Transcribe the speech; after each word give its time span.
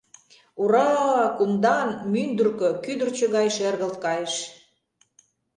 «Ур-р-а-а-а!»— 0.61 1.25
кумдан, 1.37 1.89
мӱндыркӧ 2.11 2.69
кӱдырчӧ 2.83 3.25
гай 3.35 3.47
шергылт 3.55 3.97
кайыш. 4.03 4.35